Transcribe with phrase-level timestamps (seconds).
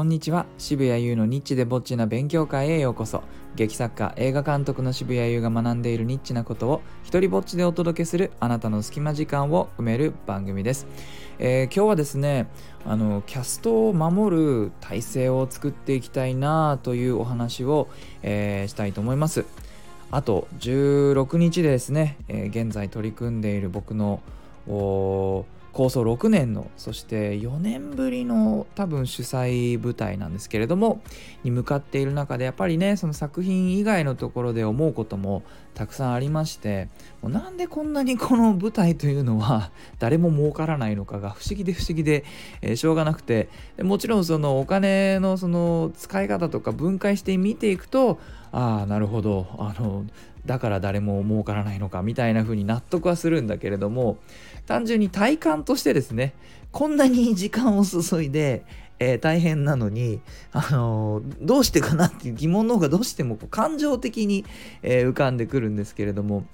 [0.00, 0.46] こんにちは。
[0.56, 3.22] 渋谷優のニッチでぼっちな勉強会へようこそ。
[3.54, 10.86] 劇作家映画監督の渋谷優が学んでいるニッチなことを一人ぼっちでお届けするあなたの隙間時間を埋める番組です、
[11.38, 12.48] えー、今日はですね
[12.86, 17.90] あのキャストを守る体制を作っていきたいなというお話を、
[18.22, 19.44] えー、したいと思います。
[20.10, 24.22] あと16日でですね、えー、現在取り組んでいる僕の
[25.72, 31.00] 構想6年のそして4年ぶりの多分主催舞台なんですけれども
[31.44, 35.42] に向かっている中でやっぱりねその作品以外のところで思うことも
[35.74, 36.88] たくさんありまして
[37.22, 42.24] もうなんでこんなにこの舞台というのは誰も儲からないのかが不思議で不思議で、
[42.62, 43.48] えー、しょうがなくて
[43.80, 48.18] もちろんそのお金のその使い方とか分解して見ていくと
[48.52, 49.46] ああなるほど。
[49.58, 50.04] あの
[50.46, 54.18] だから誰も儲からないのかみたいな風に納得はするんだけれども
[54.66, 56.34] 単純に体感としてですね
[56.72, 58.64] こんなに時間を注いで、
[58.98, 60.20] えー、大変なのに、
[60.52, 64.44] あのー、どうしてかなっていう疑問の方がどうしても感情的に、
[64.82, 66.44] えー、浮かんでくるんですけれども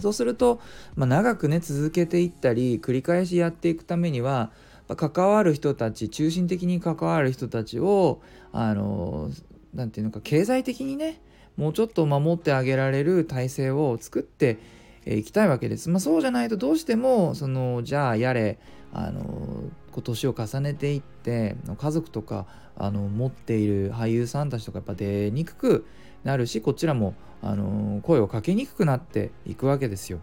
[0.00, 0.60] そうすると、
[0.96, 4.50] まあ、長くね続けていったり繰り返しやっていくためには
[4.96, 8.20] 関わる人たち中心的に関わる人たちを
[8.52, 9.30] あの
[9.74, 11.20] 何て言うのか経済的にね
[11.56, 14.58] もうちょっと守ってあげられる体制を作って
[15.04, 15.90] いきたいわけです。
[15.90, 18.58] まあ、そうじゃないとどうしてもそのじゃあやれ
[18.92, 19.64] あの
[20.02, 25.86] 年を重ねていって家族とかあの持っている俳優さんたちとかやっぱ出にくく
[26.24, 30.20] なるしこちらもあの声をかけにくくなっていくわけですよ。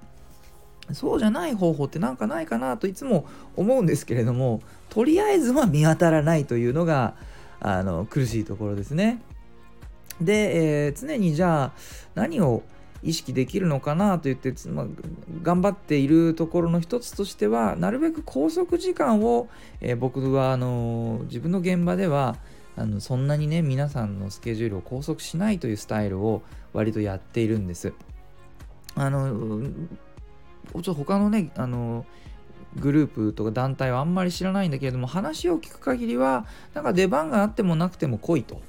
[0.91, 7.13] そうじゃない方法ってなんかないかなといつも思うんですけれどもとりあえずは見当たらないというのが
[7.59, 9.21] あの苦しいところですね。
[10.21, 11.71] で、えー、常にじゃあ
[12.15, 12.63] 何を
[13.01, 14.85] 意識できるのかなと言って、ま、
[15.41, 19.47] 頑張っているところの一つとしてはなるべく拘束時間を、
[19.79, 22.35] えー、僕はあの自分の現場では
[22.75, 26.41] あのそんなにね皆さんのスケジュールを拘束しないというスタイルを
[26.73, 27.93] 割とやっているんです。
[28.95, 29.61] あの
[30.81, 32.05] ちょ他のねあの
[32.75, 38.61] グループとか団体はあんまり知らないんだけれども話を聞く限りはなんか出番があってもなくても来いと。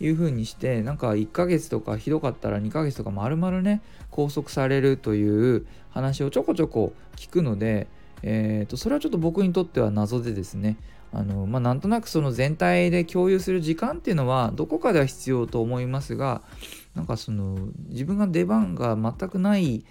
[0.00, 7.88] いう風にしてなんか1ヶ月とかひどかったら2ヶ月とか丸々ね拘束されるという話をちょこちょこ聞くので、
[8.22, 10.76] えー、とそれはちょっと僕にとっては謎でですね。
[11.12, 16.42] あの、まあ、なんとなくその全体で共有する時間っていうのはどこかでは必要と思いますが
[16.94, 17.56] なんかその
[17.88, 19.84] 自分が出番が全くない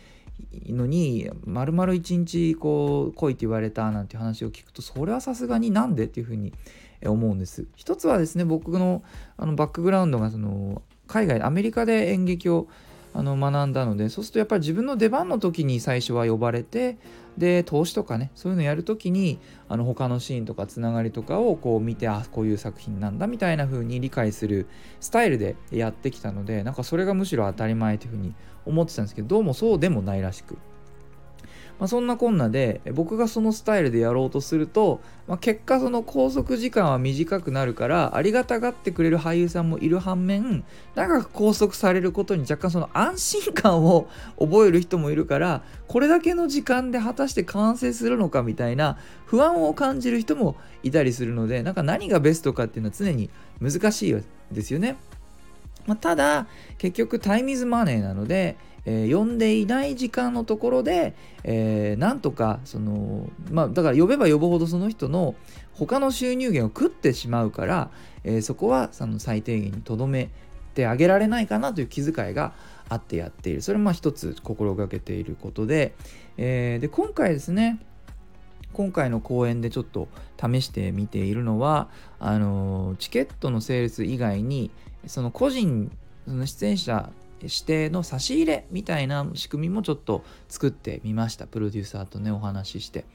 [0.70, 6.54] のに丸々一日こう来いって言われたなんて話を聞くとそれはさすがになんでっていうふうに
[7.06, 7.68] 思うんです。
[7.76, 9.04] 一つはですね僕の
[9.38, 12.68] あのバックグラウンドがその海外アメリカで演劇を
[13.18, 17.00] あの学んだのでそうするとやっぱり自分の出番の時に最初は呼ばれて
[17.36, 24.68] で投資とかねそういうのやる時にあの他のシーンとかつながりとかをこう見てあこういう作品なんだみたいな風に理解する
[25.00, 28.36] スタイルでやってきたのでなんかそれがむしろ当たり前という風に
[28.68, 30.60] 思ってたんですけどどうもそうでもないらしく。
[31.80, 40.64] まあ、そんなこんなで僕がそのスタイルでやろうとすると、まあ、結果その拘束時間は短くなるからありがたがってくれる俳優さんもいる反面
[40.96, 44.08] 長く拘束されることに若干その安心感を
[44.40, 53.30] 覚える人もいるからこれだけの時間で果たして完成するのかみたいな不安を感じる人もいたりするのでなんか何がベストかっていうのは常に
[53.62, 54.18] 難しい
[54.52, 54.98] ですよね。
[55.86, 58.58] まあ、ただ結局タイムイズマネーなので
[58.90, 65.36] えー、呼んでいない時間のところで、えー、なんとかそのまあだから呼べば呼ぶほどその人の
[65.74, 67.92] 他の収入源を食ってしまうから、
[68.24, 70.30] えー、そこはその最低限にとどめ
[70.74, 72.54] てあげられないかなという気遣いが
[72.88, 73.62] あってやっている。
[73.62, 75.94] それも一つ心がけていることで,、
[76.38, 77.80] えー、で今回ですね
[78.72, 80.08] 今回の公演でちょっと
[80.40, 81.90] 試してみているのは
[82.20, 84.72] あのチケットのセールス以外に
[85.08, 85.92] その個人
[86.26, 87.10] その出演者
[87.42, 93.06] 指定の差し入れみたいな仕組みもちょっと作ってみましたプロデューサーとねお話しして。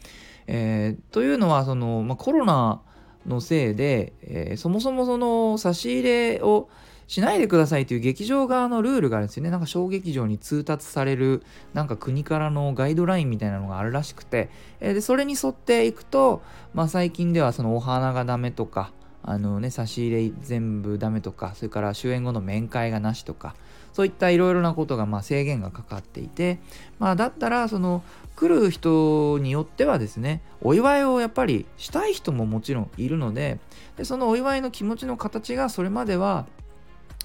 [0.46, 2.80] えー、というのはその、まあ、コロナ
[3.26, 6.68] のせいで、えー、そもそもその差し入れを
[7.06, 9.50] しないでくださいという劇場側のルールがあるんですよね。
[9.50, 11.42] なんか小劇場に通達される
[11.74, 14.48] なんか国からのガイドラインみたいなのがあるらしくて、
[14.80, 16.42] えー、でそれに沿っていくと、
[16.74, 18.92] まあ、最近ではそのお花がダメとか
[19.22, 23.54] あのね差し入れ全部ダメとかそれから終演後の面会がなしとか
[23.92, 26.58] そういったいろいろなことがまあ制限がかかっていて、
[26.98, 28.02] まあ、だったらその
[28.36, 33.58] 来る人によってはですねお祝いをやっぱりしたい人ももちろんいるので
[33.96, 36.46] でそのお祝いの気持ちの形がそれまでは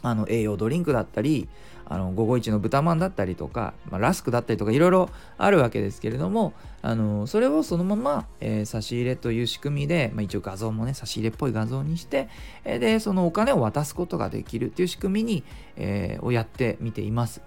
[0.02, 1.48] あの栄養ドリンクだったり
[1.90, 12.28] あの午後一の豚まんだったりとか、まあ、ラスクだったりとかいろいろあるわけですけれどもあのそれをそのまま、えー、差し入れという仕組みで、まあ、一応画像もね差し入れっぽい画像にして、
[12.66, 15.44] えー、でそのお金を渡すことができるっていう仕組みに、
[15.78, 17.42] えー、をやってみています。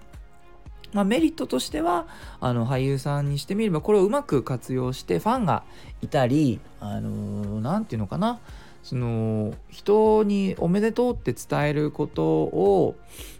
[0.93, 2.07] まあ、メリットとしては
[2.41, 5.63] あの俳優さんにしてみればこれをうまく活用してファンが
[6.01, 8.41] いたりあの何、て言うのかな
[8.83, 12.95] その人におめでとうって伝えることを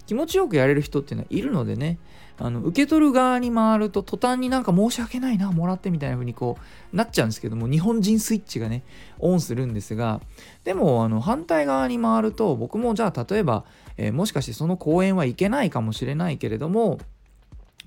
[0.05, 1.97] 気持ちよくやれる人っていうのはいるのでね
[2.38, 6.57] あの受け取る側に回ると途端になんか申し訳ないなもらってみたいな風にこ
[6.91, 8.83] うなっちゃうんですけども日本人スイッチがね
[9.19, 10.21] オンするんですが
[10.63, 13.63] でもあの反対側に回ると僕もじゃあ例えば、
[13.97, 16.99] えー、もしかしてその公演はいけないかもしれないけれども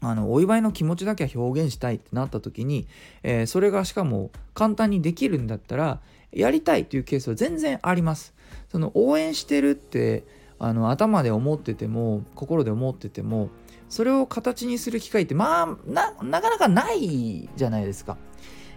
[0.00, 2.86] あのお祝いの気持ちだけは表現したいってなった時に、
[3.22, 6.00] えー、それがしかも簡単にできるんだったら
[6.34, 8.34] やりたいというケースは全然あります。
[8.68, 10.24] その応援してるって
[10.58, 13.50] あの頭で思ってても心で思ってても
[13.88, 15.76] それを形にする機会ってまあ
[16.24, 18.16] なかなかないじゃないですか。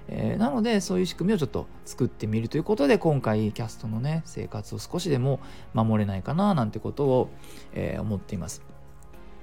[0.10, 5.42] えー、なのでそういう仕組みをちょっと作ってみるということで今回キャストのね生活を少しでも
[5.74, 7.30] 守れないかななんてことを、
[7.74, 8.62] えー、思っています。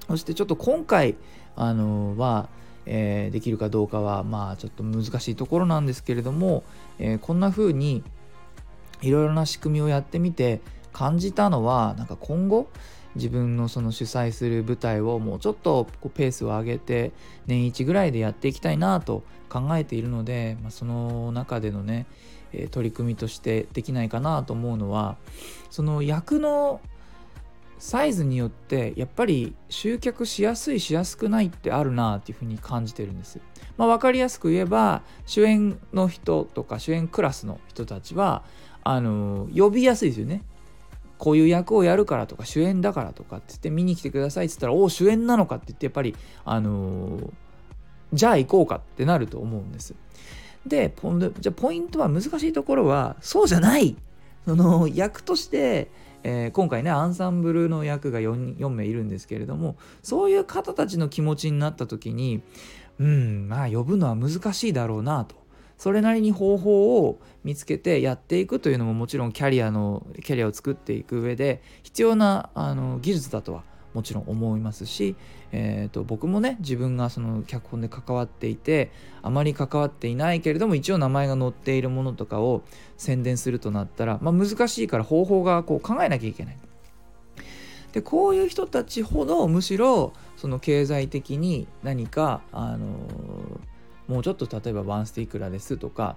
[0.07, 1.15] そしてちょっと今回
[1.55, 2.49] あのは、
[2.85, 6.63] えー、できるかどうかはまあちょっと難しいところなんですけれども、
[6.99, 8.03] えー、こんな風に
[9.01, 10.61] いろいろな仕組みをやってみて
[10.93, 12.67] 感じたのはなんか今後
[13.15, 17.11] 自分のその主催する舞台をもうちょっとこうペースを上げて
[17.47, 22.07] 年一ぐらいでやっていきたいなと考えているので、まあ、その中でのね、
[22.71, 25.17] 取り組みとしてできないかなと思うのは
[25.69, 26.79] その役の
[27.77, 33.39] サイズによってやっぱり集客しやすいしやすくないってあるなっていうふうに感じてるんです。
[33.77, 38.43] まあ、分かりやすく言えば主演の人とか主演クラスの人たちは
[38.83, 40.43] あの呼びやすいですよね。
[41.17, 47.31] こういう役をやるからとか主演だからとかって言って見に来てくださいって言ったらおお主演なのかって言ってやっぱりあの
[48.13, 49.95] じゃあ行こうかってなると思うんです。
[50.65, 50.93] で
[51.39, 53.95] じゃポイントは難しいところはそうじゃない
[54.45, 55.89] その役として
[56.27, 62.41] えー、今回ねアンサンブルの役が 4, 4名いるんですけれどもそういう方たちの気持ちになった時に
[62.99, 65.35] うんまあ呼ぶのは難しいだろうなと。
[65.77, 73.63] それなりに方法を見つけてやっていくというのももちろんキャリアのキャリアを作っていく上で必要なあの技術だとは
[73.95, 75.15] もちろん思いますし、
[75.53, 78.91] えーと、僕もね自分がその脚本で関わっていて
[79.23, 82.63] あまり関わっていないけれども一応名前が載っているものとかを
[82.97, 86.57] 宣伝するとなったら、まあ、難しいから方法がこう考えなきゃいけない。
[87.93, 93.74] でこういう人たちほどむしろその経済的に何かあのー
[94.07, 96.15] もうちょっと例えばワンステいくらですとか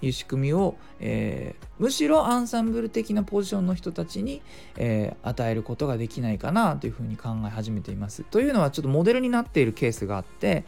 [0.00, 4.42] いう仕組みを、えー、むしろアンサンブル的なポジションの人たちに、
[4.76, 8.24] えー、与えることができないかなというふうに考え始めています。
[8.24, 10.64] というのはちょっとモデルになっているケースがあって、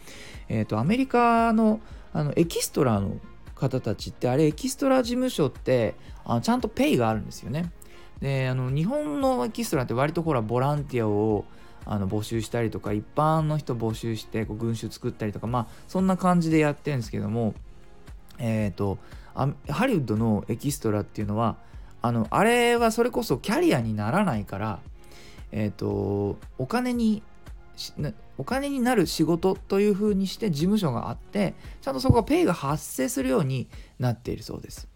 [0.49, 1.81] えーと、アメリカの
[2.13, 3.19] あのエキストラの
[3.55, 5.95] 方たちってあれエキストラ事務所って
[6.25, 7.71] あちゃんとペイがあるんですよね。
[8.21, 11.45] であの日本のエキストラって割とほらボランティアを
[11.91, 17.55] あの募集したりとか一般の人募集してこう群衆作ったりとかまあそんな感じでやってるんですけども
[18.39, 18.99] えっ、ー、と
[19.35, 21.57] ハリウッドのエキストラっていうのは
[22.03, 24.81] あのあれはそれこそキャリアにならないから
[25.51, 27.23] えっ、ー、とお金に
[28.37, 33.69] お金になる仕事というふうにして事務所があってちゃんとそこがペイが発生するように
[33.99, 34.89] なっているそうです。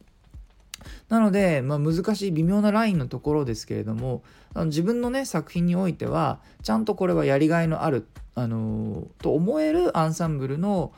[1.09, 4.23] なので、まあ、難しい微妙なラインのところですけれども
[4.55, 10.93] あの自分のね作品においてはちゃんとこれはやりがいのある、あのー、と思えるアンサンブルの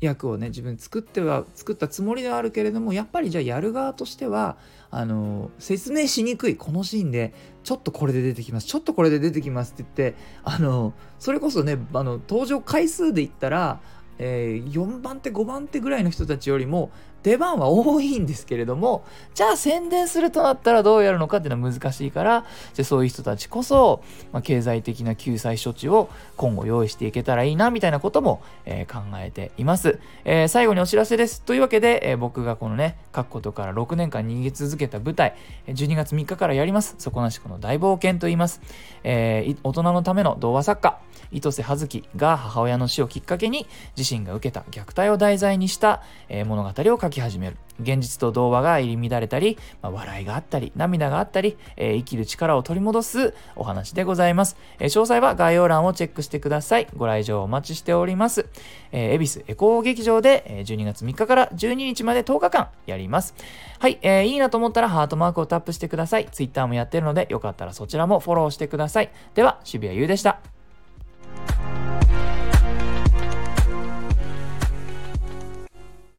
[0.00, 4.56] 役をね自分作っては作ったつもりではあるけれどもやっぱりじゃあやる側としては
[4.90, 13.80] あの説明しにくいこのシーンでちょっとこれで出てきますちょっとこれで出てきますって言ってあのそれこそねあの登場回数で言ったら
[14.22, 16.90] えー、4番手5番手ぐらいの人たちよりも
[17.22, 31.42] 出番は多いんですけれどもじゃあ宣伝するとなったらどうやるのかっていうのは難しいからじゃあそういう人たちこそ、まあ、経済的な救済処置を今後用意していけたらいいなみたいなことも、えー、考えています、えー、最後にお知らせです。
[31.42, 35.34] というわけで、えー、僕がこのね書くことから6年間逃げ続けた舞台
[35.66, 36.94] 12月3日からやります。
[36.98, 38.60] 底なしこの大冒険と言います、
[39.04, 40.98] えー、大人のための童話作家
[41.32, 47.56] 糸瀬葉月が母親の死をきっかけに自身が受けた虐待を題材にした、え、物語を書き始める。
[47.80, 54.56] 現実と童話が入り乱れたり、まあ、笑いがあったり、涙があったり、えー、生きる力を取り戻すお話でございます。
[54.78, 56.88] えー、詳細は概要欄をチェックしてください。
[56.96, 58.46] ご来場お待ちしております。
[58.92, 63.34] えー、恵比寿エコー劇場でえ12月3日から12日まで10日間やります。
[63.78, 66.26] はい、えー、いいなと思ったらハートマークをタップしてください。
[66.30, 69.10] Twitter もやってるので、よかったらそちらもフォローしてください。
[69.34, 70.49] では、渋谷優でした。